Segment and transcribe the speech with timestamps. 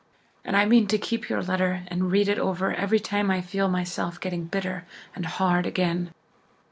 [0.43, 3.69] And I mean to keep your letter and read it over every time I feel
[3.69, 4.83] myself getting bitter
[5.15, 6.09] and hard again."